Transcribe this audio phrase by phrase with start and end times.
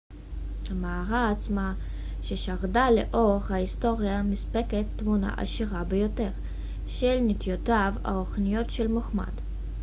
[0.69, 1.73] המערה עצמה
[2.21, 6.29] ששרדה לאורך ההיסטוריה מספקת תמונה עשירה ביותר
[6.87, 9.31] של נטיותיו הרוחניות של מוחמד